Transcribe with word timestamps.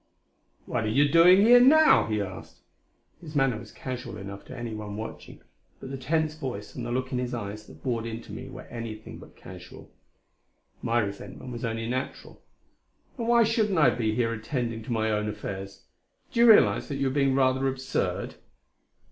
"What 0.65 0.83
are 0.85 0.89
you 0.89 1.07
doing 1.07 1.41
here 1.43 1.59
now?" 1.59 2.07
he 2.07 2.19
asked. 2.19 2.61
His 3.21 3.35
manner 3.35 3.59
was 3.59 3.71
casual 3.71 4.17
enough 4.17 4.43
to 4.45 4.57
anyone 4.57 4.97
watching, 4.97 5.43
but 5.79 5.91
the 5.91 5.97
tense 5.99 6.33
voice 6.33 6.73
and 6.73 6.83
the 6.83 6.91
look 6.91 7.11
in 7.11 7.19
his 7.19 7.35
eyes 7.35 7.67
that 7.67 7.83
bored 7.83 8.07
into 8.07 8.31
me 8.31 8.49
were 8.49 8.63
anything 8.63 9.19
but 9.19 9.35
casual. 9.35 9.91
My 10.81 10.97
resentment 10.97 11.51
was 11.51 11.63
only 11.63 11.87
natural. 11.87 12.41
"And 13.19 13.27
why 13.27 13.43
shouldn't 13.43 13.77
I 13.77 13.91
be 13.91 14.15
here 14.15 14.33
attending 14.33 14.81
to 14.85 14.91
my 14.91 15.11
own 15.11 15.29
affairs? 15.29 15.83
Do 16.31 16.39
you 16.39 16.49
realize 16.49 16.87
that 16.87 16.95
you 16.95 17.05
are 17.09 17.13
being 17.13 17.35
rather 17.35 17.67
absurd?" 17.67 18.37